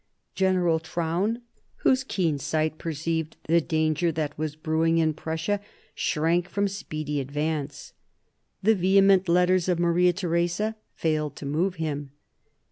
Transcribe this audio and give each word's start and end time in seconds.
General 0.33 0.79
Traun, 0.79 1.41
whose 1.85 2.03
keen 2.03 2.39
sight 2.39 2.79
perceived 2.79 3.37
the 3.47 3.61
danger 3.61 4.11
that 4.11 4.35
was 4.35 4.55
brewing 4.55 4.97
in 4.97 5.13
Prussia, 5.13 5.59
shrank 5.93 6.49
from 6.49 6.67
speedy 6.67 7.19
advance. 7.19 7.93
The 8.63 8.73
vehement 8.73 9.29
letters 9.29 9.69
of 9.69 9.77
Maria 9.77 10.11
Theresa 10.11 10.75
failed 10.95 11.35
to 11.35 11.45
move 11.45 11.75
him. 11.75 12.13